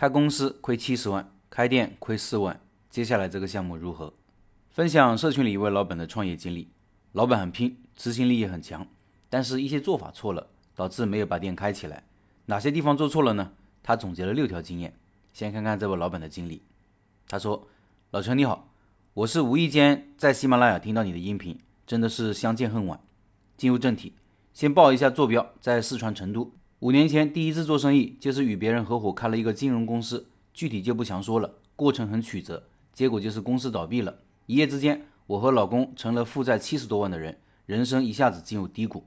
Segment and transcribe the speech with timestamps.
[0.00, 2.58] 开公司亏七十万，开店亏四万，
[2.88, 4.14] 接下来这个项目如何？
[4.70, 6.70] 分享社群里一位老板的创业经历。
[7.12, 8.86] 老板很拼，执行力也很强，
[9.28, 12.04] 但是一些做法错了，导致没有把店开起来。
[12.46, 13.52] 哪些地方做错了呢？
[13.82, 14.94] 他总结了六条经验。
[15.34, 16.62] 先看看这位老板的经历。
[17.28, 17.68] 他说
[18.12, 18.72] ：“老陈你好，
[19.12, 22.98] 我是无意间在喜马拉雅听到你的音频，真的是相见恨晚。
[23.58, 24.14] 进入正题，
[24.54, 26.54] 先报一下坐标，在四川成都。
[26.80, 32.62] 五年前第一次做生意，就是与别人合伙开了一个金融公司，具体就不详说了，过程很曲折，
[32.94, 34.20] 结果就是公司倒闭了。
[34.46, 39.04] 一夜之间，我和老公成了负债七十多万的人，人生一下子进入低谷。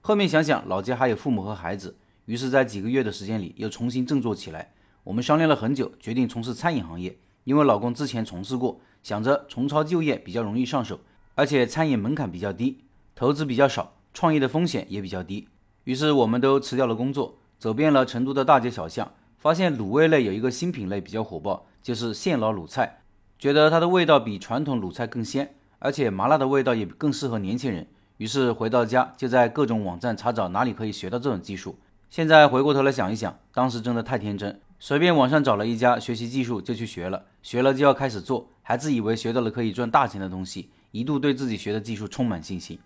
[0.00, 4.72] 后面想想，老家还有父母和孩子，于是，在几个月的时间里，又重新振作起来。
[5.04, 7.16] 我们商量了很久，决定从事餐饮行业。
[7.44, 10.98] 因为老公之前从事过，想着重操旧业比较容易上手，
[11.36, 12.80] 而且餐饮门槛比较低，
[13.14, 15.46] 投资比较少，创业的风险也比较低。
[15.84, 23.02] 于是我们都辞掉了工作，走遍了成都的大街小巷，发现卤味类有一个新品类比较火爆，就是现捞卤菜，
[23.38, 27.86] 觉得它的味道比传统卤菜更鲜，而且麻辣的味道也更适合年轻人。
[28.16, 31.76] 于是回到家就在各种网站查找哪里可以学到这种技术。
[32.08, 34.60] 现在回过头来想一想，当时真的太天真。
[34.78, 42.78] 随便网上找了一家学习技术就去学了，学了就要开始做，还自以为学到了可以赚大钱的东西，一度对自己学的技术充满信心。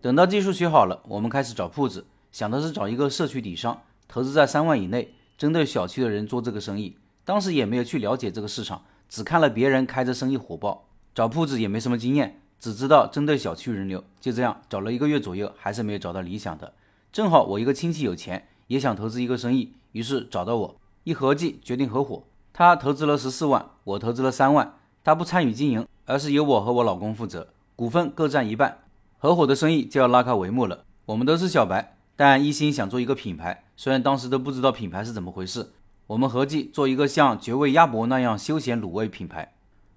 [0.00, 6.96] 等到技术学好了，我们开始找铺子，想的是找一个社区底商，投资在三万以内，针对小区的人做这个生意。
[7.24, 14.02] 当时也没有去了解这个市场，只看了别人开着生意火爆，找铺子也没什么经验，只知道针对小区人流。
[14.20, 16.72] 就这样找了一个月左右，还是没有找到理想的。
[17.12, 20.76] 正好我一个亲戚有钱，也想投资一个生意，于是找到我。
[21.04, 22.24] 一合计，决定合伙。
[22.52, 24.74] 他投资了十四万，我投资了三万。
[25.04, 28.78] 他不参与经营，而是由我和我老公负责，股份各占一半。
[29.18, 30.82] 合伙的生意就要拉开帷幕了。
[31.06, 33.64] 我们都是小白，但一心想做一个品牌。
[33.76, 35.72] 虽然当时都不知道品牌是怎么回事，
[36.06, 39.54] 我们合计做一个像绝味鸭脖那样休闲卤味品牌。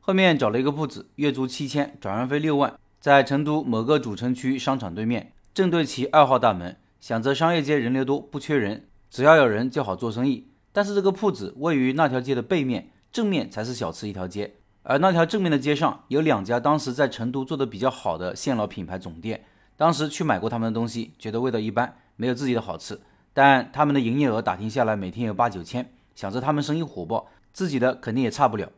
[0.00, 6.76] 后面找了一个铺子，月租七千，转让费六万，在成都某个主城区商场对面，正对其二号大门。
[7.00, 10.48] 想着商业街人流多，不缺人，只要有人就好做生意。
[10.72, 14.54] 但是这个铺子位于那条街的背面，正面才是小吃一条街。
[14.82, 19.44] 而那条正面的街上有两家当时在成都做的比较好的现捞品牌总店。
[19.80, 23.00] 当时去买过他们的东西，觉得味道一般，没有自己的好吃。
[23.32, 25.90] 但他们的营业额打听下来，每天有八九千。
[26.14, 28.68] 想着他们生意火爆，自己的肯定也差不了。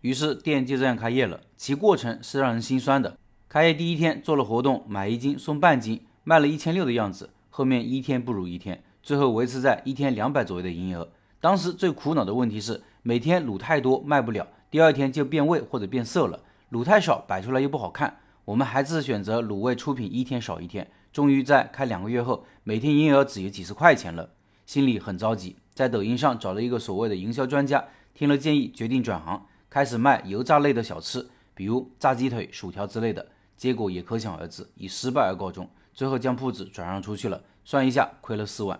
[0.00, 1.42] 于是店就这样开业了。
[1.58, 3.18] 其过程是让人心酸的。
[3.50, 7.28] 开业第一天做了活动，买一斤送半斤，卖了一千六的样子。
[7.50, 11.06] 后面一天不如一天，最后维持在一天两百左右的营业额。
[11.38, 16.38] 当时最苦恼的问题是，每天卤太多卖不了，第二天就变味或者变色了；
[16.72, 18.20] 卤太少摆出来又不好看。
[18.46, 20.88] 我们还是选择卤味出品一天少一天。
[21.12, 24.30] 终于在开两个月后，每天营业额只有几十块钱了，
[24.66, 25.56] 心里很着急。
[25.74, 27.84] 在抖音上找了一个所谓的营销专家，
[28.14, 33.26] 听了建议，决定转行，开始卖油炸类的小吃，比如炸鸡腿、薯条之类的。
[33.56, 35.68] 结果也可想而知，以失败而告终。
[35.92, 38.78] 最后将铺子转让出去了，算一下亏了四万。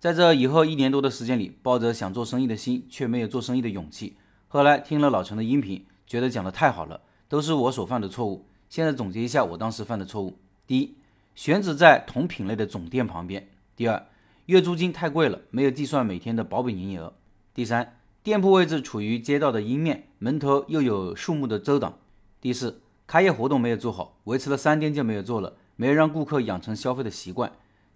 [0.00, 4.16] 在这以后一年多的时间里，抱着想做生意的心，却没有做生意的勇气。
[4.48, 8.46] 后来听了老陈的音频，觉得讲的太好了，都是我所犯的错误。
[8.68, 10.94] 现在总结一下我当时犯的错误：第一，
[11.34, 13.42] 选址在同品类的总店旁边；
[13.76, 14.06] 第二，
[14.46, 17.12] 月租金太贵了，没有计算每天的保本营业额；
[17.54, 21.92] 第三，店铺位置处于街道的阴面，门头又有树木的遮挡；
[22.40, 27.50] 第四，开业活动没有做好，维持了三天就没有做了，没有让顾客养成消费的习惯；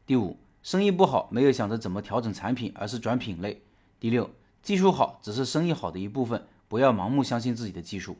[0.06, 0.38] 第五。
[0.60, 3.62] 生意不好，没有想着怎么调整产品，而是转品类。
[4.00, 4.28] 第六，
[4.60, 8.16] 技术好只是生意好的一部分，不要盲目相信自己的技术。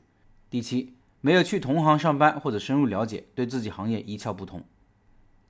[0.48, 4.62] 第七，没有去同行上班或者深入了解，对自己行业一窍不通。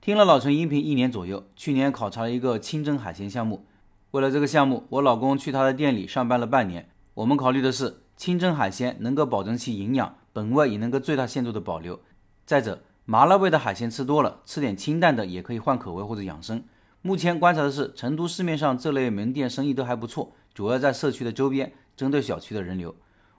[0.01, 3.67] 听了老陈音频一年左右，去年考察了一个清蒸海鲜项目。
[4.13, 6.89] 为了这个项目，我老公去他的店里上班了半年。
[7.15, 12.01] 我们考虑的是清蒸海鲜能够保证其营养，本味也能够最大限度的保留。
[12.47, 16.63] 再者，麻辣味的海鲜吃多了，吃点清淡的也可以换口味或者养生。
[17.03, 22.95] 目前观察的是，成都市面上这类门店生意都还不错，主要在社区的周边，针对小区的人流。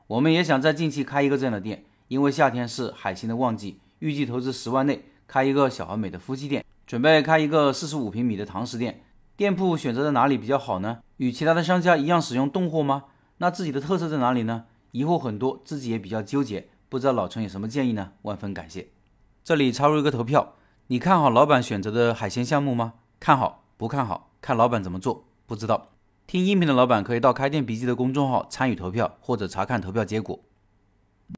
[0.08, 9.04] 我们也想在近期开一个这样的店，因为夏天是海鲜的旺季，预计投资十万内开一个小而美的夫妻店，准备开一个四十五平米的堂食店。
[9.38, 11.00] 店铺选择在哪里比较好呢？
[11.18, 13.06] 与其他的商家一样使用冻货吗？
[13.38, 14.66] 那自己的特色在哪里呢？
[14.92, 18.14] 疑惑很多，自己也比较纠结，不知道老陈有什么建议呢？
[18.24, 18.88] 万分感谢。
[19.44, 20.56] 这里插入一个投票，
[20.88, 22.96] 你看好老板选择的海鲜项目吗？
[23.20, 24.32] 看好不看好？
[24.42, 25.26] 看老板怎么做？
[25.46, 25.90] 不知道。
[26.26, 30.40] 听音频的老板可以到开店笔记的公众号参与投票，或者查看投票结果。